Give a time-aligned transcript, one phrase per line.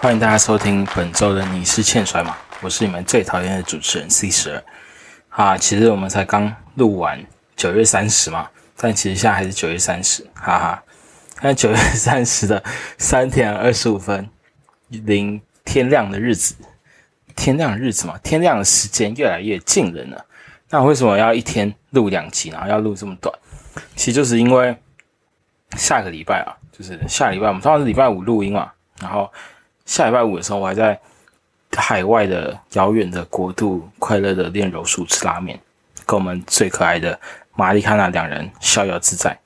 [0.00, 2.36] 欢迎大家收听本周的《你是欠甩吗》？
[2.60, 4.64] 我是你们最讨厌的主持人 C 十二。
[5.30, 7.20] 啊，其实我们才刚录完
[7.56, 10.82] 九月三十嘛，但其实现在还是九月三十，哈哈。
[11.42, 12.62] 在九月三十的
[12.96, 14.30] 三点二十五分，
[14.86, 16.54] 临天亮的日子，
[17.34, 20.16] 天亮的日子嘛，天亮的时间越来越近了呢。
[20.70, 23.34] 那为什么要一天录两集，然后要录这么短？
[23.96, 24.76] 其实就是因为
[25.76, 28.70] 下个礼拜啊，就是下礼拜我们通常是礼拜五录音嘛，
[29.00, 29.30] 然后
[29.88, 31.00] 下礼拜五的时候，我还在
[31.74, 35.58] 海外的遥远的国度，快乐的练柔术吃拉面，
[36.04, 37.18] 跟我们最可爱的
[37.54, 39.36] 玛丽卡娜两人逍遥自在，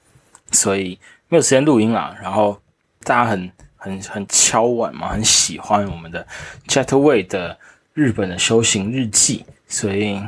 [0.51, 2.17] 所以没有时间录音了。
[2.21, 2.61] 然后
[3.05, 6.27] 大家很很很敲碗嘛，很喜欢我们的
[6.67, 7.57] Jetway 的
[7.95, 10.21] 日本的修行日记，所以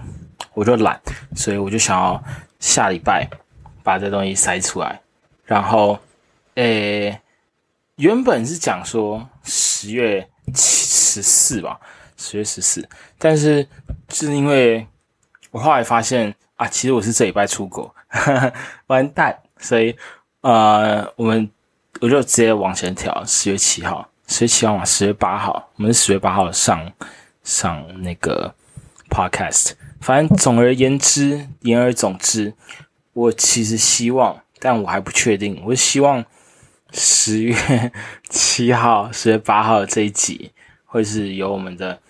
[0.52, 1.00] 我就懒，
[1.34, 2.22] 所以我就想要
[2.60, 3.28] 下礼拜
[3.82, 5.00] 把这东西塞出来。
[5.44, 5.98] 然后，
[6.54, 7.20] 诶，
[7.96, 11.78] 原本是讲说十月十四吧，
[12.16, 12.86] 十月十四，
[13.18, 13.66] 但是
[14.08, 14.86] 是因为
[15.50, 17.94] 我后来发现啊，其实我是这礼拜出国，
[18.88, 19.94] 完蛋，所以
[20.40, 21.48] 呃，我们
[22.00, 26.92] 我就直接往前调，十月七号，十月七号嘛，十月八号，我们是十月八号上
[27.42, 28.54] 上那个
[29.08, 32.54] podcast，反正总而言之，言而总之，
[33.12, 34.40] 我其实希望。
[34.60, 36.24] 但我还不确定，我希望
[36.96, 37.92] 十月
[38.30, 40.52] 七号、十月八号这一集
[40.84, 42.00] 会是由我们的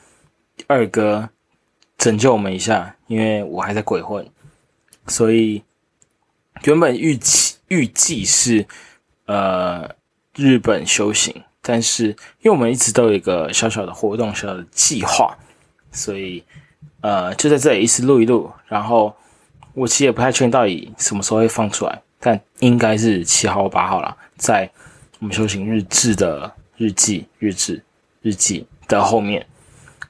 [0.66, 1.30] 二哥
[1.96, 4.28] 拯救我们一下，因为我还在鬼混，
[5.06, 5.64] 所以
[6.64, 8.66] 原本预期预计是
[9.24, 9.88] 呃
[10.34, 12.08] 日本修行，但是
[12.42, 15.38] 因为我们一直都有一个小小的活动、小小的计划，
[15.92, 16.44] 所以
[17.00, 19.16] 呃就在这里一直录一录，然后
[19.72, 22.02] 我其实也不太确定到底什么时候会放出来。
[22.24, 24.70] 但应该是七号八号了，在
[25.18, 27.84] 我们修行日志的日记、日志、
[28.22, 29.46] 日记的后面。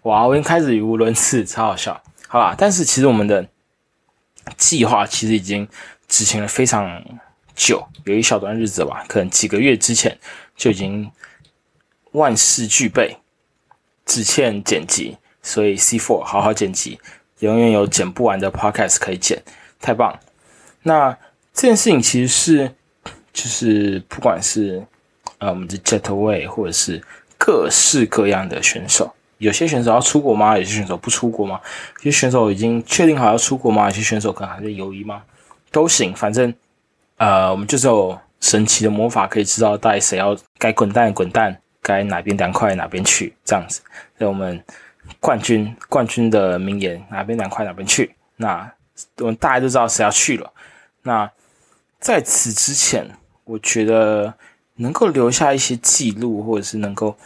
[0.03, 2.01] 哇，我已经开始语无伦次，超好笑。
[2.29, 3.45] 好吧，但是其实我们的
[4.57, 5.67] 计划其实已经
[6.07, 7.03] 执行了非常
[7.57, 10.17] 久，有一小段日子吧，可能几个月之前
[10.55, 11.11] 就已经
[12.13, 13.17] 万事俱备，
[14.07, 15.19] 只欠剪辑。
[15.43, 17.01] 所以 C Four 好好剪辑，
[17.41, 19.43] 永远有剪不完的 Podcast 可以剪，
[19.81, 20.21] 太棒。
[20.85, 21.19] 那。
[21.55, 22.75] 这件事情其实是，
[23.33, 24.85] 就是不管是
[25.39, 27.01] 呃我们的 Jetway，或者是
[27.39, 30.59] 各式各样的选手，有些选手要出国吗？
[30.59, 31.61] 有些选手不出国吗？
[32.03, 33.85] 有些选手已经确定好要出国吗？
[33.85, 35.23] 有些选手可能还在犹豫吗？
[35.71, 36.53] 都行，反正
[37.19, 43.81] 呃我们就是有神奇的魔法，可以知道到底谁要该滚蛋滚蛋，该哪边凉快哪边去这样子。
[44.19, 44.61] 那我们
[45.21, 48.15] 冠军冠军的名言，哪边凉快哪边去。
[48.37, 48.69] 那
[49.19, 50.53] 我们大家都知道谁要去了。
[51.03, 51.31] 那
[52.05, 53.11] 在此之前，
[53.45, 54.35] 我觉得
[54.75, 57.17] 能够留下一些记录，或者是能够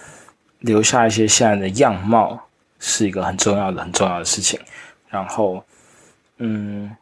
[0.61, 2.47] 留下一些现在的样貌，
[2.79, 4.61] 是一个很重要的、很重要的事情。
[5.09, 5.65] 然后，
[6.37, 6.97] 嗯，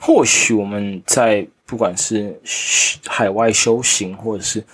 [0.00, 2.36] 或许我们在不管是
[3.06, 4.64] 海外修行，或者是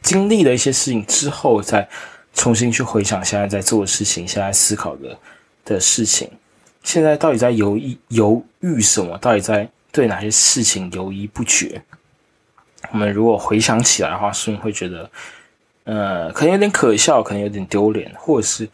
[0.00, 1.88] 经历了一些事情之后，再
[2.32, 5.18] 重新去回想现在在做的事情，现在思考的
[5.64, 6.30] 的事情，
[6.84, 9.18] 现在到底在犹豫犹豫什么？
[9.18, 9.68] 到底在？
[9.92, 11.82] 对哪些事情犹豫不决？
[12.92, 15.10] 我们如果回想起来的话，是不是会觉得，
[15.84, 18.68] 呃，可能有点可笑，可能有点丢脸，或者是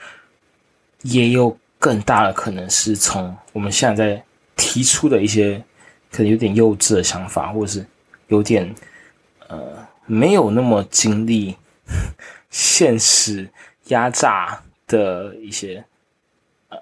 [1.02, 4.24] 也有更大的可能是从我们现在在
[4.54, 5.62] 提出的一些
[6.10, 7.86] 可能有点幼稚的想法，或者是
[8.28, 8.72] 有点
[9.48, 11.56] 呃没有那么经历
[12.48, 13.50] 现实
[13.86, 15.84] 压榨的一些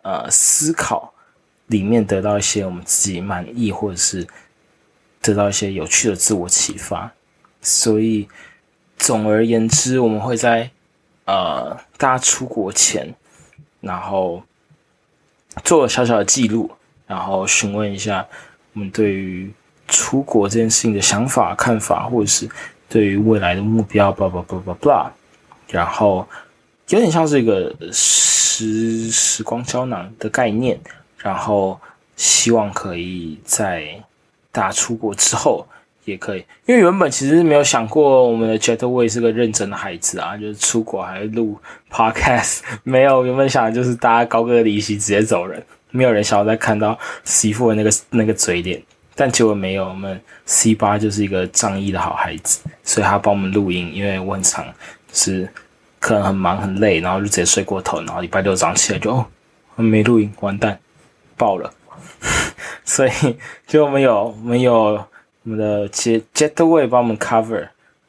[0.02, 1.13] 呃思考。
[1.68, 4.26] 里面得到一些我们自己满意，或者是
[5.22, 7.12] 得到一些有趣的自我启发。
[7.62, 8.28] 所以，
[8.98, 10.70] 总而言之，我们会在
[11.24, 13.14] 呃大家出国前，
[13.80, 14.42] 然后
[15.62, 16.70] 做小小的记录，
[17.06, 18.26] 然后询问一下
[18.74, 19.50] 我们对于
[19.88, 22.46] 出国这件事情的想法、看法，或者是
[22.88, 25.10] 对于未来的目标，blah blah blah blah blah。
[25.68, 26.28] 然后
[26.90, 30.78] 有点像是一个时时光胶囊的概念。
[31.24, 31.80] 然后
[32.16, 33.88] 希望可以在
[34.52, 35.66] 大家出国之后
[36.04, 41.58] 也可以，因为原本其实没有想过我们的 Jetway 是个认真的孩子啊，就是出国还录
[41.90, 48.82] Podcast， 没有原本想的就是大家高歌离席直接走人，没有人想要再看到媳妇的那个那个嘴脸，
[49.14, 54.62] 但结果没有，我们 C 八就是一个仗义的好孩子，所以他帮我们录音，因为我很常
[55.14, 55.48] 是
[55.98, 59.26] 可能很忙很累，然后就直接睡过头，然后礼拜六早上起来就哦
[59.76, 60.78] 没录音，完蛋。
[61.36, 61.72] 爆了，
[62.84, 63.10] 所以
[63.66, 65.08] 就我们有我们有我
[65.42, 67.68] 们的 Jet Jetway 帮我们 cover，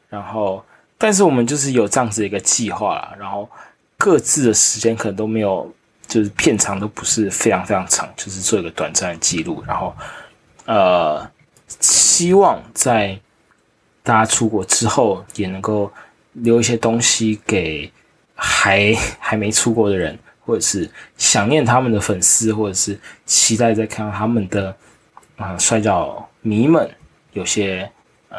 [0.10, 0.63] 然后
[0.98, 3.50] 但是我们就是有这样子一个计划，然后
[3.98, 5.69] 各自的时间可能都没有，
[6.07, 9.94] 就是片长都不是非常非常长，就是做一个短暂的记录，然后
[10.66, 11.30] 呃，
[11.80, 13.19] 希望在
[14.04, 15.92] 大家出国之后也能够
[16.33, 17.92] 留一些东西给
[18.36, 24.75] 还还没出国的人，或者是想念他们的粉丝，或者是期待再看到他们的
[25.38, 26.89] 啊摔跤迷们
[27.33, 27.89] 有些
[28.30, 28.38] 呃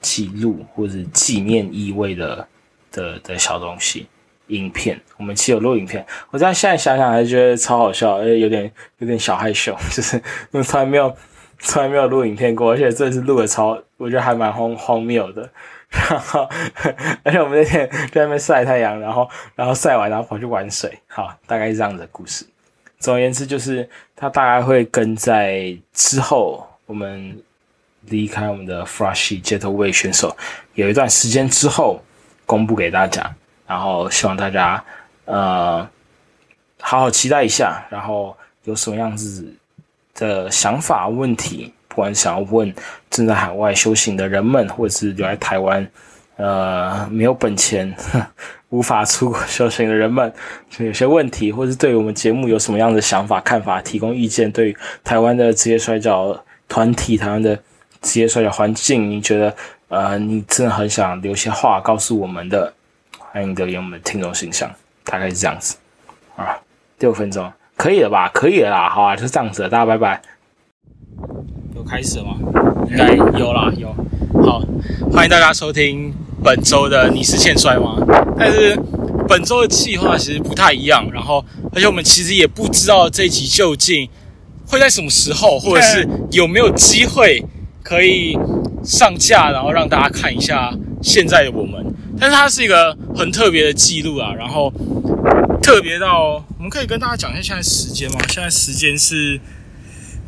[0.00, 2.48] 记录或者是纪念意味的
[2.90, 4.06] 的的小东西。
[4.48, 6.04] 影片，我们其实有录影片。
[6.32, 8.68] 我在现在想想还是觉得超好笑，而且有点
[8.98, 10.20] 有点小害羞，就是
[10.64, 11.16] 从来没有
[11.60, 15.48] 从来没有录影片过，而且这次录的超，我觉得还蛮荒荒谬的。
[15.90, 16.48] 然后，
[17.24, 22.46] 而且我们那天在那边晒太阳，然后然后晒完，然后跑去玩水，好，大概是这样的故事。
[22.98, 27.42] 总而言之，就是他大概会跟在之后，我们
[28.02, 30.36] 离开我们的 Froshy 街头位选手
[30.74, 32.02] 有一段时间之后，
[32.46, 33.34] 公布给大家。
[33.66, 34.84] 然后希望大家，
[35.26, 35.88] 呃，
[36.80, 37.86] 好好期待一下。
[37.88, 39.54] 然后有什么样子
[40.14, 42.74] 的想法、问题，不管想要问
[43.10, 45.86] 正在海外修行的人们，或者是留在台湾，
[46.36, 47.94] 呃，没有本钱、
[48.70, 50.32] 无法出国修行的人们，
[50.78, 54.50] 有些问题，或是对我们节目有什么样的想法、看法，提供意见。
[54.50, 54.74] 对
[55.04, 57.54] 台湾的职业摔跤团体、台湾的
[58.00, 59.54] 职业摔跤环境，你觉得，
[59.88, 62.72] 呃，你真的很想留些话告诉我们的？
[63.18, 64.70] 欢迎留言我们的听众形象，
[65.04, 65.76] 大概是这样子
[66.34, 66.58] 啊，
[67.00, 68.30] 六分钟可以了吧？
[68.32, 70.22] 可以了啦，好啊，就这样子，大家拜拜。
[71.80, 72.36] 有开始吗？
[72.90, 73.88] 应该有啦，有。
[74.42, 74.62] 好，
[75.10, 76.12] 欢迎大家收听
[76.44, 77.96] 本周的你是欠摔吗？
[78.38, 78.78] 但是
[79.26, 81.42] 本周的计划其实不太一样，然后
[81.72, 84.06] 而且我们其实也不知道这一集究竟
[84.66, 87.42] 会在什么时候，或者是有没有机会
[87.82, 88.36] 可以
[88.84, 90.70] 上架，然后让大家看一下
[91.02, 91.82] 现在的我们。
[92.20, 94.70] 但是它是一个很特别的记录啊，然后
[95.62, 98.18] 特别到我们可以跟大家讲一下现在时间吗？
[98.28, 99.40] 现在时间是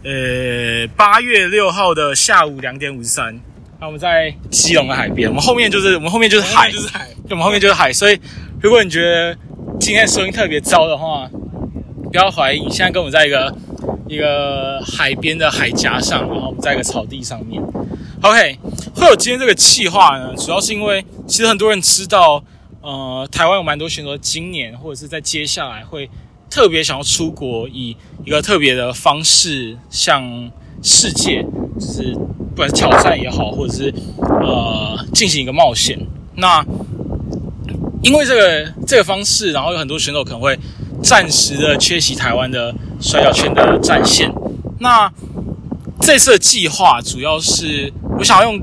[0.04, 3.38] 呃八月六号的下午两点五十三。
[3.80, 7.92] 那我们在基隆的海边，我们后面就是我们后面就是海，就是海，我们后面就是海。
[7.92, 8.20] 所以
[8.60, 9.36] 如果你觉得
[9.80, 11.28] 今天声音特别糟的话，
[12.10, 13.52] 不要怀疑，现在跟我们在一个
[14.06, 17.60] 一个海边的海峡上，然后我们在一个草地上面。
[18.20, 18.56] OK，
[18.94, 22.44] 会有今天这个计划呢，主要是因为其实很多人知道，
[22.82, 26.08] 呃，台湾有蛮多选手今年或者是在接下来会
[26.52, 27.96] 特别想要出国，以
[28.26, 30.22] 一个特别的方式向
[30.82, 31.42] 世界，
[31.80, 35.98] 就是不管是挑战也好，或者是呃进行一个冒险。
[36.36, 36.62] 那
[38.02, 40.58] 因为这个这个方式，然后有很多选手可能会
[41.02, 44.30] 暂时的缺席台湾的摔跤圈的战线。
[44.78, 45.10] 那
[46.00, 47.90] 这次的计划主要是。
[48.18, 48.60] 我想要用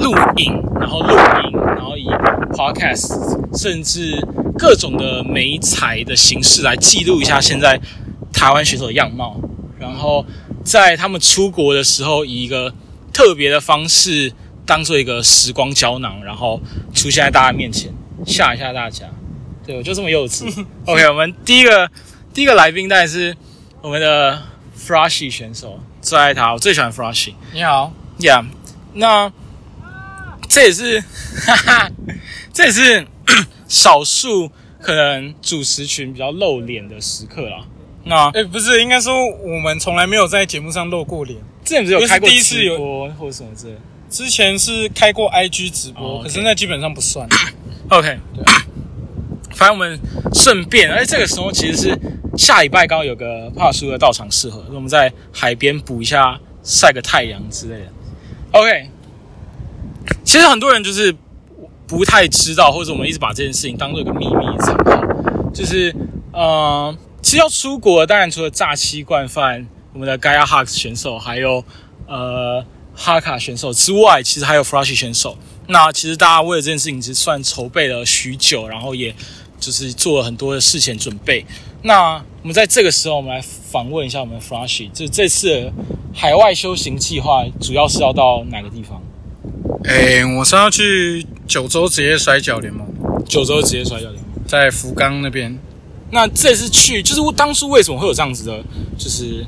[0.00, 2.06] 录影，然后录影，然后以
[2.52, 4.20] podcast，甚至
[4.58, 7.80] 各种的媒材的形式来记录一下现在
[8.32, 9.40] 台湾选手的样貌，
[9.78, 10.24] 然后
[10.64, 12.74] 在他们出国的时候，以一个
[13.12, 14.32] 特别的方式
[14.66, 16.60] 当做一个时光胶囊，然后
[16.92, 17.92] 出现在大家面前，
[18.26, 19.06] 吓一吓大家。
[19.66, 20.44] 对我就这么幼稚。
[20.84, 21.90] OK，我们第一个
[22.34, 23.34] 第一个来宾当然是
[23.80, 24.42] 我们的
[24.78, 27.32] Froshy 选手，最爱他，我最喜欢 Froshy。
[27.52, 28.44] 你好，Yeah。
[28.92, 29.32] 那
[30.54, 31.00] 这也是，
[31.44, 31.90] 哈哈，
[32.52, 33.04] 这也是
[33.66, 34.48] 少数
[34.80, 37.66] 可能主持群比较露脸的时刻啦。
[38.04, 41.36] 那哎，不是，应该说我们从来没有在节目上露过脸。
[41.64, 43.74] 之前不是有开过直播或者什么之类？
[44.08, 47.28] 之前是开过 IG 直播，可是那基本上不算。
[47.90, 48.44] OK，对。
[49.56, 49.98] 反正我们
[50.32, 51.98] 顺便，而且这个时候其实是
[52.38, 57.92] 下礼拜刚好有个帕叔的到场适合，我们在海边补一下，晒个太阳之类的。
[58.52, 58.88] OK，
[60.24, 61.14] 其实很多人就是
[61.86, 65.00] 不太知道，或者我们一直把这件事情当做一个秘密藏好。
[65.52, 65.94] 就是
[66.32, 71.64] 呃，其实要出国，当然除了炸七惯犯我们的 Gaia Hux 选手，还有
[72.06, 75.38] 呃哈卡选手之外，其实还有 Froshy 选手。
[75.68, 79.14] 那其实大家为了这件事情，其实算筹备了许久，然后也
[79.60, 81.46] 就是做了很多的事前准备。
[81.82, 85.72] 那我们在这个时候，我们来访问一下我们 Froshy，就这次
[86.12, 89.00] 海外修行计划主要是要到哪个地方？
[89.84, 92.86] 诶，我是要去九州职业摔跤联盟。
[93.26, 95.58] 九州职业摔跤联盟在福冈那边。
[96.10, 98.64] 那这次去，就是我当初为什么会有这样子的，
[98.98, 99.44] 就是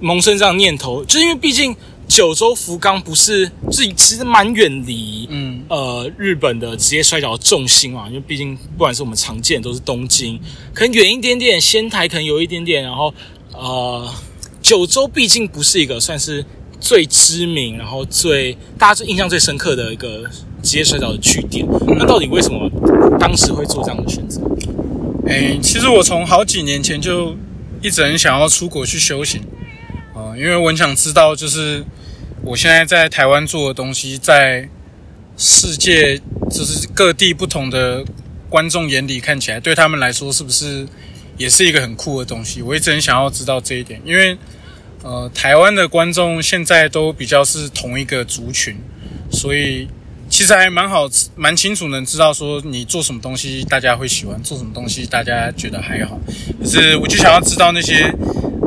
[0.00, 1.74] 萌生这样念头，就是因为毕竟。
[2.08, 10.40] 九州福冈不是是其实蛮远离，嗯呃日本的职业摔跤的重心嘛，因为毕竟不管是我们常见都是东京，
[10.72, 13.12] 可能远一点点，仙台可能有一点点，然后
[13.52, 14.10] 呃
[14.62, 16.42] 九州毕竟不是一个算是
[16.80, 20.24] 最知名，然后最大家最印象最深刻的一个
[20.62, 21.66] 职业摔跤的据点。
[21.86, 22.70] 那到底为什么
[23.18, 24.40] 当时会做这样的选择？
[25.26, 27.36] 哎，其实我从好几年前就
[27.82, 29.42] 一直很想要出国去修行，
[30.14, 31.84] 啊，因为我想知道，就是
[32.42, 34.68] 我现在在台湾做的东西，在
[35.36, 36.18] 世界
[36.50, 38.04] 就是各地不同的
[38.48, 40.86] 观众眼里看起来，对他们来说是不是
[41.36, 42.62] 也是一个很酷的东西？
[42.62, 44.36] 我一直很想要知道这一点，因为
[45.02, 48.76] 呃，台湾的观众现在都比较是同一个族群，
[49.30, 49.88] 所以。
[50.30, 56.20] 其实还蛮好，蛮清楚能知道说你做什么东西大家会喜欢，做什么东西大家觉得还好。
[56.60, 58.12] 可是我就想要知道那些，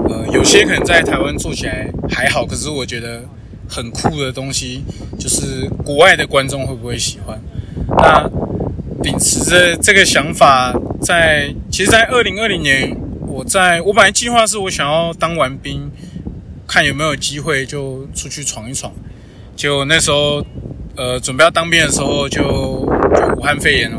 [0.09, 3.21] 呃，有些可能在台湾做起来还好，可是我觉得
[3.69, 4.83] 很酷的东西，
[5.19, 7.39] 就是国外的观众会不会喜欢？
[7.89, 8.27] 那
[9.03, 12.97] 秉持着这个想法，在其实，在二零二零年，
[13.27, 15.91] 我在我本来计划是我想要当完兵，
[16.71, 18.93] 看有没有机会就出去闯一闯，
[19.57, 20.41] 就那时候。
[20.97, 23.97] 呃，准备要当兵的时候，就就武汉肺炎了。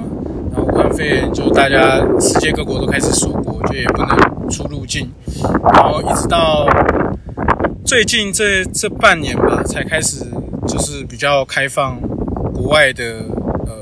[0.52, 5.10] 然后武汉肺炎就大家世界各国都开始锁国，就也不能出入境。
[5.72, 6.66] 然后一直到
[7.82, 10.22] 最近这这半年吧，才开始
[10.68, 11.98] 就是比较开放，
[12.52, 13.24] 国外的
[13.66, 13.74] 呃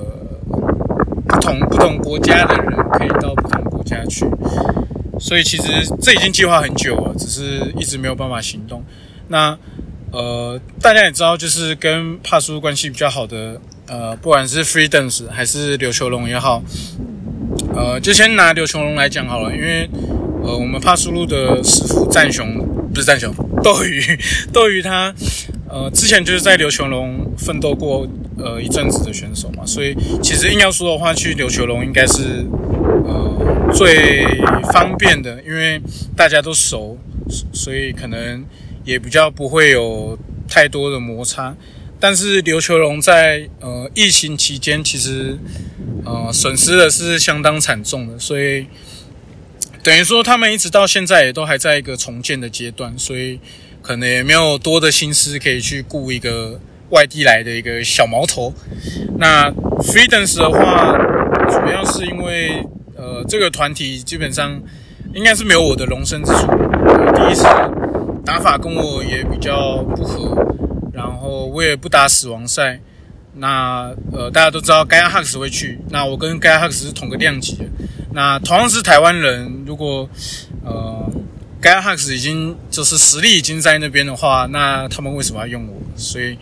[1.26, 4.25] 不同不同国家的人可以到不同国家去。
[5.21, 5.65] 所以其实
[6.03, 8.83] 这已经计划很久了，只是一直没有办法行动。
[9.29, 9.57] 那。
[10.12, 16.61] 呃，大家也知道，就是跟帕苏关系比较好的，呃，不管是 Freedom 还是刘球龙也好，
[17.77, 19.89] 呃，就先拿刘球龙来讲好了，因为
[20.43, 22.45] 呃，我们帕苏路的师傅战雄
[22.93, 24.03] 不是战雄，斗鱼，
[24.53, 25.15] 斗鱼他
[25.69, 28.05] 呃之前就是在刘球龙奋斗过
[28.37, 32.45] 呃一阵子的选手嘛，所以其实硬要说的话，去刘球龙应该是
[33.05, 34.25] 呃最
[34.73, 35.81] 方便的，因为
[36.17, 36.99] 大家都熟，
[37.53, 38.45] 所以可能。
[38.83, 41.55] 也比较不会有太多的摩擦，
[42.00, 45.39] 但是琉球龙在呃疫情期间其实
[46.05, 48.67] 呃损失的是相当惨重的，所以
[49.83, 53.39] 等于说他们一直到现在也都还在一个重建的阶段，所以
[53.83, 56.59] 可能也没有多的心思可以去雇一个
[56.89, 58.53] 外地来的一个小毛头。
[59.19, 59.50] 那
[59.83, 60.97] Freedom 的话，
[61.49, 62.65] 主要是因为
[63.29, 64.61] 这个团体基本上
[65.15, 66.47] 应该是没有我的容身之处，
[67.17, 67.47] 第一次。
[68.23, 70.37] 打法跟我也比较不合，
[70.93, 72.79] 然后我也不打死亡赛。
[73.35, 77.65] 那呃，大家都知道盖亚哈克斯会去，那我跟盖亚哈克斯是同个量级的。
[78.12, 80.09] 那同样是台湾人，如果
[80.62, 81.11] 呃
[81.61, 85.75] 盖亚哈克斯已经就是实力已经在那边的话，那他们为什么要用我？
[85.97, 86.37] 所以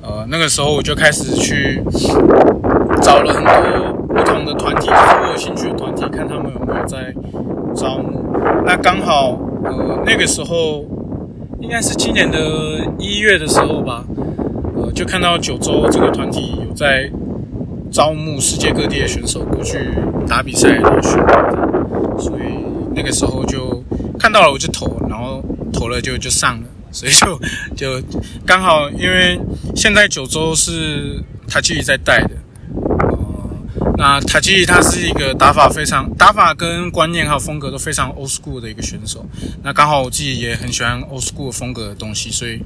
[0.00, 1.82] 呃那个时候我就开始去
[3.02, 7.14] 找了很多不同的团体，就是我有兴趣的团体，看他们有没有在
[7.74, 8.22] 招募。
[8.66, 10.84] 那刚好呃那个时候。
[11.62, 12.38] 应该是今年的
[12.98, 14.02] 一月的时候吧，
[14.74, 17.08] 呃，就看到九州这个团体有在
[17.92, 19.78] 招募世界各地的选手过去
[20.26, 21.12] 打比赛来选，
[22.18, 22.64] 所以
[22.96, 23.84] 那个时候就
[24.18, 27.38] 看到了，我就投，然后投了就就上了，所以就
[27.76, 28.02] 就
[28.46, 29.38] 刚好，因为
[29.76, 32.30] 现在九州是他自己在带的。
[34.00, 39.26] 那塔基他是一个打法非常打法跟观念还有风格都非常 old school 的一个选手。
[39.62, 42.62] 那刚好我自己也很喜欢 old school 风格的东西，所以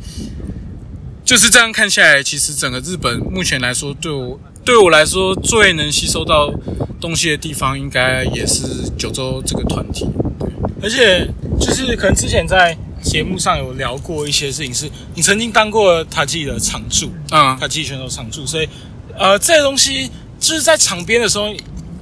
[1.25, 6.55] 就是这样看下来，其实整个日本目前来说，对我对我来说最能吸收到
[7.01, 10.07] 东西的地方，应该也是九州这个团体。
[10.81, 18.69] 而且就是可能之前在节目上有聊过一些事情，是你曾经当过他自己的常驻，嗯，他自己选手常驻，所以
[19.19, 20.09] 呃这些东西。
[20.45, 21.55] 就是在场边的时候，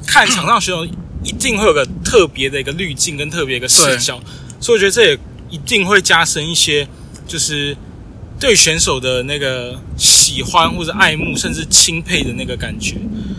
[0.04, 0.84] 看场上选手
[1.22, 4.20] 一定会有个特别的一个滤镜跟特别一个视角，
[4.58, 5.18] 所以我觉得这也
[5.48, 6.88] 一定会加深一些，
[7.24, 7.76] 就是
[8.40, 12.96] 对选手的那个喜欢或者爱慕，甚至钦佩的那个感觉。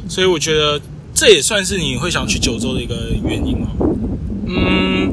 [0.07, 0.79] 所以我觉得
[1.13, 3.67] 这也算是你会想去九州的一个原因哦？
[4.47, 5.11] 嗯，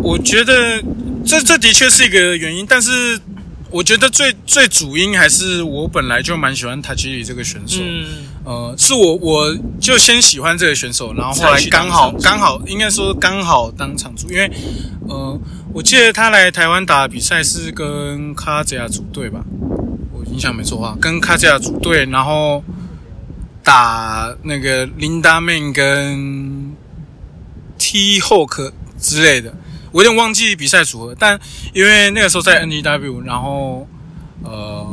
[0.00, 0.80] 我觉得
[1.24, 3.18] 这这的确是一个原因，但是。
[3.68, 7.80] 我觉得最最主因还是我本来就蛮喜欢塔吉里这个选手，
[8.46, 14.48] 呃，是我我就先喜欢这个选手，然后后来刚好刚好应该说刚好当场主，因为
[15.08, 15.36] 呃，
[15.74, 19.44] 我记得他来台湾打比赛是跟卡泽亚组队吧，
[20.12, 22.62] 我印象没错啊，跟卡泽亚组队，然后
[23.64, 26.72] 打那个林达曼跟
[27.76, 29.52] T Hawk 之类的。
[29.90, 31.36] 我有点忘记比赛组合，但
[31.72, 33.88] 因为那个时候在 N E W，然后
[34.44, 34.86] 呃，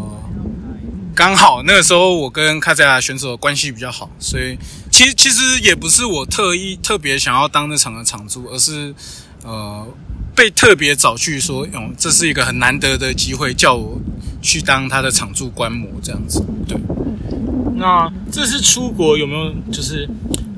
[1.15, 4.57] 刚好那个时候我跟卡塞亚选手关系比较好，所以
[4.89, 8.93] 其实其实也不是我特意特别想要当那场的场主，而是
[9.43, 9.87] 呃
[10.35, 13.99] 被特别找去说，嗯，这是一个很难得的机会，叫我
[14.41, 16.43] 去当他的场助观摩这样子。
[16.67, 16.77] 对，
[17.75, 20.09] 那这次出国有没有就是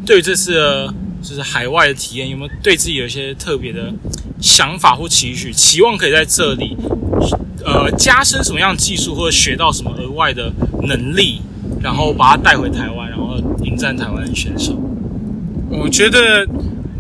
[0.06, 0.90] 对于这次？
[1.28, 3.92] 就是海外的体验，有没有对自己有一些特别的
[4.40, 5.52] 想法或期许？
[5.52, 6.78] 期望可以在这里，
[7.66, 10.54] 呃，加深什么样的技术，或者学到什么额外的
[10.84, 11.42] 能力，
[11.82, 14.80] 然后把它带回台湾，然后迎战台湾的选手。
[15.72, 16.48] 我觉得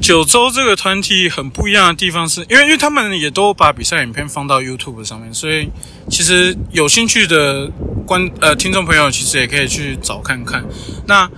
[0.01, 5.69] 九州这个团体很不一样的地方，是因为因为他们也都把比赛影片放到 YouTube 上面，所以
[6.09, 7.69] 其实有兴趣的
[8.07, 10.65] 观呃听众朋友，其实也可以去找看看。
[11.07, 11.29] 那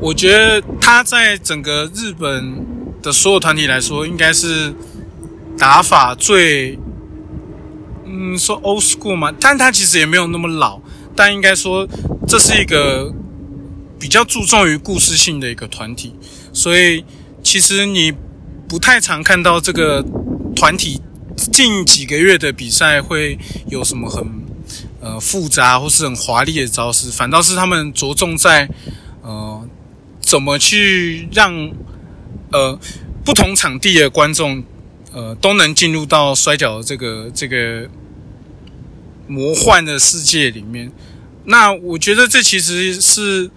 [0.00, 2.66] 我觉得他在整个日本
[3.02, 4.74] 的所有团体来说，应该是
[5.56, 6.78] 打法最，
[8.04, 10.78] 嗯，说 old school 嘛，但他其实也没有那么老，
[11.16, 11.88] 但应该说
[12.28, 13.14] 这是一个
[13.98, 16.14] 比较注重于故事性的一个团体，
[16.52, 17.02] 所以
[17.42, 18.12] 其实你
[18.68, 20.04] 不太常看到这个
[20.54, 21.00] 团体
[21.50, 24.26] 近几个月的比赛会有什么很
[25.00, 28.68] 呃复杂或是很华丽的招式，反倒是他们着重在
[29.22, 29.66] 呃。
[30.24, 31.70] 怎么去让
[32.50, 32.78] 呃
[33.24, 34.64] 不同场地的观众
[35.12, 37.86] 呃都能进入到摔跤这个这个
[39.28, 40.90] 魔幻的世界里面？
[41.44, 43.50] 那我觉得这其实是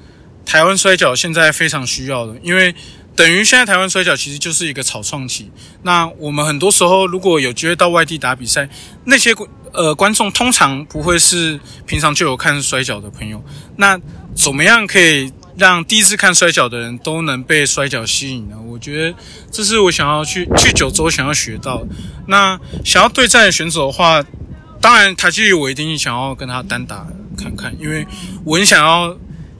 [0.45, 2.75] 台湾摔跤现在非常需要的，因为
[3.15, 5.49] 等于现在台湾摔跤其实就是一个草创期。
[5.83, 8.69] 那我们很多时候如果有机会到外地打比赛，
[9.05, 9.33] 那些
[9.71, 13.41] 呃观众通常不会是平常就有看摔跤的朋友。
[13.77, 13.97] 那
[14.35, 15.31] 怎么样可以？
[15.57, 18.55] 让第一次看摔跤的人都能被摔跤吸引呢？
[18.67, 19.17] 我觉得
[19.51, 21.83] 这是我想要去去九州想要学到。
[22.27, 24.23] 那想要对战的选手的话，
[24.79, 28.05] 当然台积我一定想要跟他单打看看，因为
[28.45, 29.17] 我很想要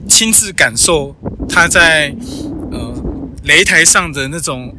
[0.08, 1.16] 亲自感受
[1.48, 2.14] 他在
[2.70, 2.94] 呃
[3.44, 4.72] 擂台上的那种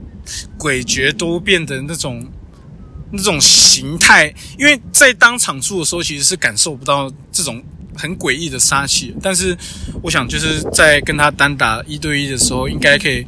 [0.57, 2.25] 诡谲多变的那种
[3.11, 7.61] 那种形态，因为在当场做的时候其实是感受不到这种。
[7.99, 9.55] 很诡异的杀气，但是
[10.01, 13.25] 我想就是在跟他单打一对一的时候，应该可以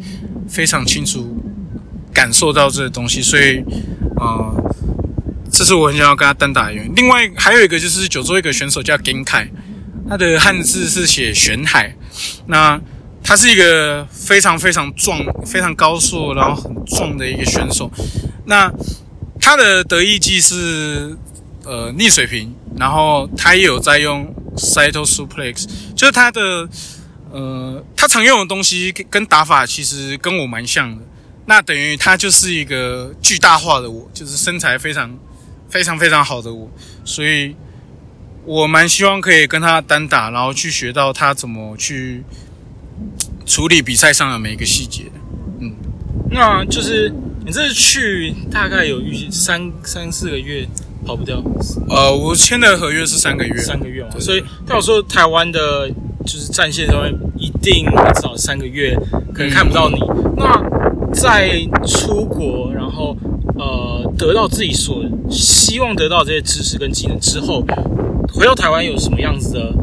[0.48, 1.36] 非常清楚
[2.14, 3.58] 感受到这个东西，所以
[4.16, 4.56] 啊，
[5.52, 6.94] 这是我很想要跟他单打的原因。
[6.96, 9.46] 另外还有一个就是九州一个选手叫金凯，
[10.08, 11.94] 他的汉字是写玄海，
[12.48, 12.80] 那
[13.22, 17.92] 他是一个非常非常壮、非常高速，然后很壮的一个选手。
[18.46, 18.72] 那
[19.40, 21.16] 他的得意技是
[21.64, 24.34] 呃逆水平，然后他也有在用。
[24.58, 26.68] Cyto Suplex 就是他的，
[27.32, 31.02] 呃，他常用的东西跟打法其实跟我蛮像的。
[31.46, 35.18] 那等于他就是一个巨大化的我，就是身材非常
[35.70, 36.70] 非常非常好的我，
[37.06, 37.56] 所以
[38.44, 42.22] 我蛮希望可以跟他单打，然后去学到他怎么去
[43.46, 45.06] 处理比赛上的每一个细节。
[45.62, 45.74] 嗯，
[46.30, 47.10] 那就是
[47.46, 50.68] 你这次去大概有预计三三四个月。
[51.06, 51.42] 跑不掉。
[51.90, 54.10] 呃，我签的合约是三个月，三个月嘛。
[54.20, 55.90] 所以，代表说台湾的，
[56.26, 58.98] 就是战线上面一定至少三个月，
[59.34, 59.98] 可能看不到你。
[60.38, 60.62] 那
[61.14, 61.52] 在
[61.86, 63.16] 出国，然后
[63.56, 67.64] 呃，得到自己所希望得到这些知识跟技能之后，
[68.34, 69.74] 回到台湾有什么样子的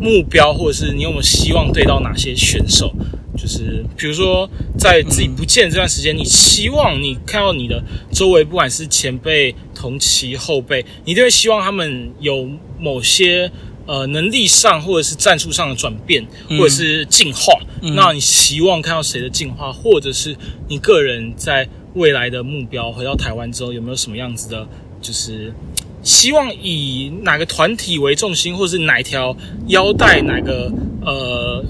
[0.00, 2.92] 目标，或者是你有没有希望对到哪些选手？
[3.40, 13.48] 就是比如说，在自己不见这段时间，你希望你看到你的周围，不管是前辈、同期、后辈，你都会希望他们有某些
[13.86, 17.54] 呃能力上或者是战术上的转变，或者是进化。
[17.94, 24.66] 那你希望看到谁的进化，或者是你个人在未来的目标，回到台湾之后有没有什么样子的？
[25.00, 25.54] 就是
[26.02, 29.36] 希望以哪个团体为重心，或者是哪条
[29.68, 30.72] 腰带，哪个
[31.02, 31.64] 呃。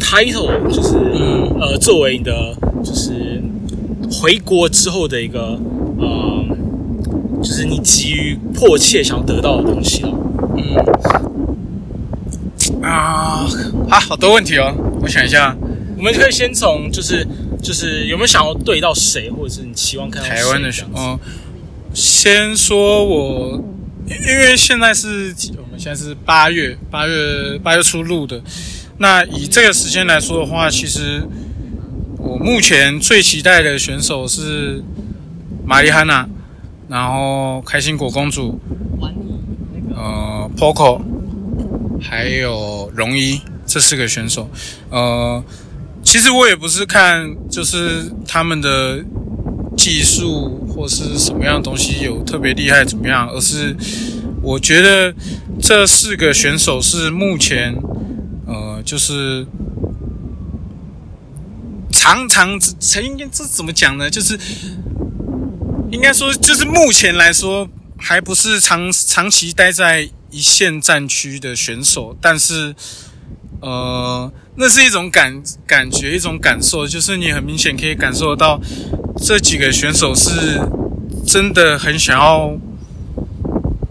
[0.00, 0.96] Title 就是
[1.60, 3.40] 呃，作为你的就是
[4.10, 5.60] 回国之后的一个
[5.98, 6.44] 呃，
[7.42, 10.10] 就是你急于迫切想要得到的东西了。
[10.56, 10.74] 嗯
[12.82, 13.46] 啊
[13.88, 15.56] 啊，好多问题哦，我想一下，
[15.96, 17.26] 我们可以先从就是
[17.62, 21.18] 就是有没有想要对到谁，或者是你期望看到台湾的选哦，
[21.92, 23.62] 先说我，
[24.08, 28.40] 因为现在是我们现在是八月八月八月初录的。
[29.02, 31.22] 那以这个时间来说的话，其实
[32.18, 34.84] 我目前最期待的选手是
[35.64, 36.28] 玛丽汉娜，
[36.86, 38.60] 然后开心果公主，
[39.96, 41.00] 呃，Poco，
[41.98, 44.50] 还有荣一这四个选手。
[44.90, 45.42] 呃，
[46.02, 49.02] 其实我也不是看就是他们的
[49.78, 53.74] 技术或是什么样的东西有特别厉害怎么样，而是
[54.42, 55.14] 我觉得
[55.58, 57.74] 这四个选手是目前。
[58.50, 59.46] 呃，就是
[61.92, 64.10] 常常曾应该这怎么讲呢？
[64.10, 64.36] 就是
[65.92, 72.74] 应该说，就是目前来说，还不是长长期待在一线战区的选手，但是
[73.60, 78.60] 呃，那是一种感感觉，一种感受，就是你很明显可以感受到
[79.16, 80.60] 这几个选手是
[81.24, 82.56] 真的很想要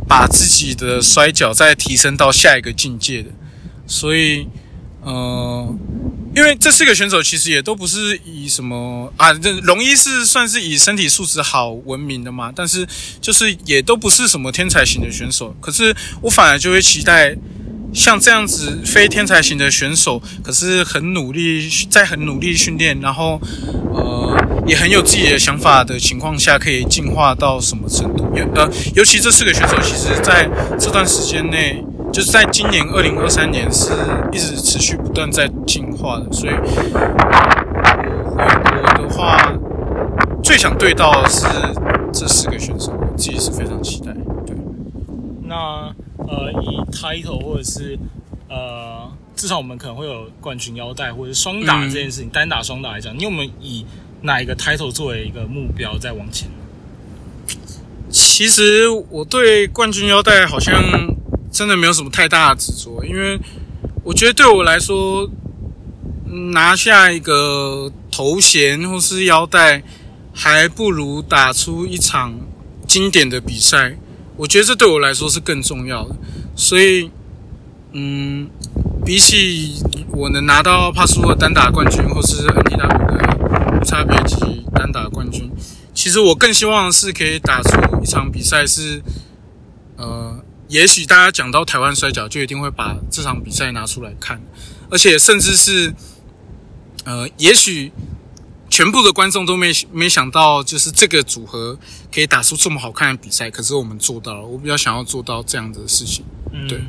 [0.08, 3.30] 把自己的摔跤再提升到下一个境界的，
[3.89, 4.47] 所以，
[5.02, 5.75] 呃，
[6.36, 12.88] 因为这四个选手其实也都不是以什么啊，这龙一是算是以身体素质好闻名的嘛，但是
[13.19, 17.36] 就是也都不是什么天才型的选手，可是我反而就会期待。
[17.91, 23.41] 像这样子非天才型的选手，可是很努力，在很努力训练，然后
[23.91, 28.32] 呃也很有自己的想法的情况下，可以进化到什么程度？
[28.36, 30.47] 尤呃，尤其这四个选手，其实在
[30.80, 33.91] 这段时间内，就是在今年二零二三年，是
[34.32, 36.32] 一直持续不断在进化的。
[36.32, 37.02] 所以回国
[39.02, 39.54] 的话，
[40.43, 41.45] 最想对到的是
[42.13, 44.13] 这四个选手，我自己是非常期待。
[44.45, 44.56] 对，
[45.43, 45.93] 那。
[46.28, 47.98] 呃，以 title 或者是
[48.50, 53.84] 呃，至少我们可能会有冠军腰带或者双打这件事情，单打双打来讲，你有没有以
[54.22, 56.48] 哪一个 title 作为一个目标在往前？
[58.10, 60.76] 其实我对冠军腰带好像
[61.51, 63.39] 真的没有什么太大的执着，因为
[64.03, 65.29] 我觉得对我来说，
[66.53, 69.83] 拿下一个头衔或是腰带，
[70.33, 72.39] 还不如打出一场
[72.88, 73.97] 经典的比赛。
[74.38, 76.15] 我觉得这对我来说是更重要的，
[76.55, 77.12] 所以，
[77.91, 78.49] 嗯，
[79.03, 85.51] 比起我能拿到帕苏的单打冠军，或是 N T W 的无差别级单打冠军，
[85.93, 89.01] 其实我更希望是可以打出一场比赛，是，
[89.97, 90.38] 呃，
[90.69, 94.41] 也许大家讲到台湾摔跤，就一定会把这场比赛拿出来看，
[94.89, 95.93] 而且甚至是，
[97.03, 97.91] 呃，也许。
[98.71, 101.75] 全部的观众都没没想到，就是这个组合
[102.13, 103.49] 可以打出这么好看的比赛。
[103.49, 106.23] 可是我们做到了，我比较想要做到这样的事情。
[106.67, 106.79] 对，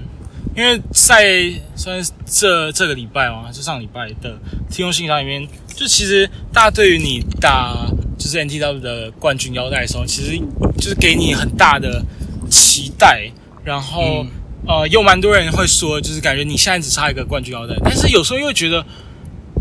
[0.54, 4.38] 因为在算这这个礼拜嘛，就上礼拜的
[4.68, 7.74] 听众信箱里面，就其实大家对于你打
[8.18, 10.38] 就是 NTW 的冠军腰带的时候，其实
[10.76, 12.04] 就是给你很大的
[12.50, 13.32] 期待。
[13.70, 14.26] 然后
[14.66, 18.84] 呃，有蛮多人会说，就是感觉你现在只差一个冠军腰带，但是有时候又觉得，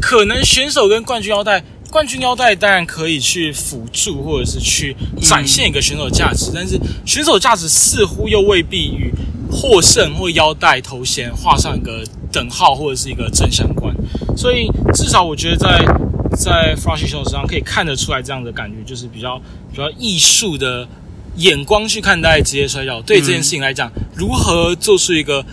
[0.02, 1.63] 可能选手跟冠军腰带。
[1.91, 9.12] 冠军腰带当然可以去辅助，或者是去展现一个选手价值，但是选手价值似乎又未必与
[9.52, 13.91] 获胜或腰带头衔画上一个等号，或者是一个正相关。
[14.36, 15.84] 所以至少我觉得在
[16.36, 19.41] 在 f r a s h 选手身上可以看得出来这样的感觉，就是比较
[19.72, 20.88] 比较艺术的
[21.39, 23.02] 眼光去看待职业摔跤。
[23.02, 25.45] 对这件事情来讲，如何做出一个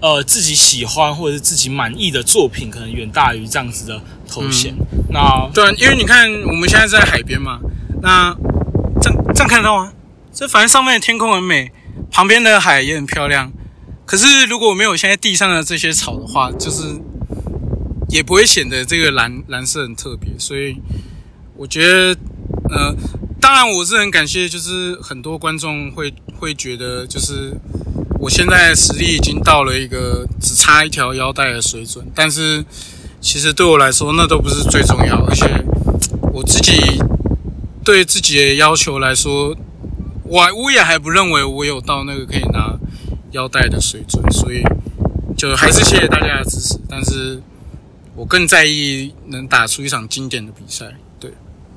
[0.00, 4.74] 呃自己喜欢或者是自己满意的作品，可能远大于这样子的头衔。
[5.10, 7.58] 那对，因为你看我们现在在海边嘛，
[8.02, 8.34] 那
[9.00, 9.92] 这这样看得到吗？
[10.32, 11.72] 这反正上面的天空很美，
[12.10, 13.52] 旁边的海也很漂亮。
[14.06, 16.82] 可是如果没有现在地上的这些草的话，就是
[18.08, 20.30] 也不会显得这个蓝蓝色很特别。
[20.38, 20.76] 所以
[21.56, 22.16] 我觉得，
[22.70, 22.94] 呃，
[23.48, 27.50] 当然我是很感谢，就是很多观众会会觉得，就是
[28.20, 32.62] 我现在实力已经到了一个只差一条腰带的水准，但是。
[33.20, 35.44] 其实对我来说，那都不是最重要，而且
[36.32, 37.02] 我自己
[37.84, 39.56] 对自己的要求来说，
[40.22, 42.78] 我我也还不认为我有到那个可以拿
[43.32, 44.62] 腰带的水准，所以
[45.36, 46.78] 就还是谢谢大家的支持。
[46.88, 47.42] 但是
[48.14, 50.94] 我更在意能打出一场经典的比赛。
[51.18, 51.32] 对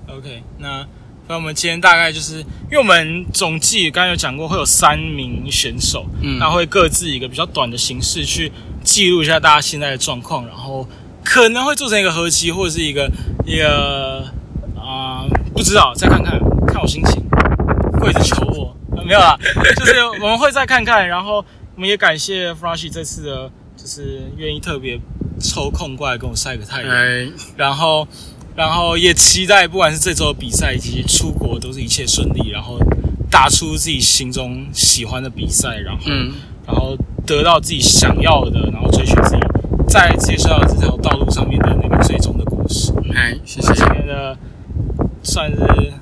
[0.07, 0.86] ，OK，那
[1.31, 8.51] 那我们今天大概就是因为我们总计刚刚有讲过，会有三名选手，嗯，那会各自一个比较短的形式去
[8.83, 10.87] 记录一下大家现在的状况，然后。
[11.23, 13.07] 可能会做成一个合集，或者是一个
[13.45, 14.25] 一个
[14.75, 17.21] 啊，不知道，再看看，看我心情。
[17.99, 19.37] 跪着求我，没有啦，
[19.77, 21.07] 就是我们会再看看。
[21.07, 24.99] 然后我们也感谢 f r a s h 这次的，就是愿意特别
[25.39, 26.91] 抽空过来跟我晒个太阳。
[27.55, 28.07] 然后，
[28.55, 32.49] 然后也期待，不管是这周的比赛以及出国，都是一切顺利。
[32.49, 32.77] 然后
[33.29, 36.03] 打出自己心中喜欢的比赛，然后，
[36.67, 39.41] 然后得到自己想要的，然后追寻自己。
[39.87, 42.93] 在介绍这条道路上面的那个最终的故事。
[43.13, 43.73] 哎，谢谢。
[43.73, 44.37] 今天的
[45.21, 45.93] 算是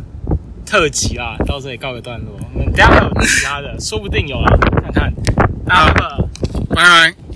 [0.64, 2.40] 特辑啦，到这里告个段落。
[2.54, 5.14] 我们等下还有其他的，说不定有啊，看看。
[5.66, 6.26] 大家拜拜。
[6.76, 7.29] 拜拜。